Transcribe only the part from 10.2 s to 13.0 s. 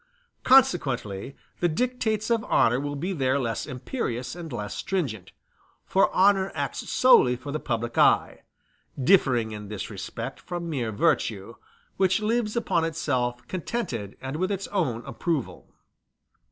from mere virtue, which lives upon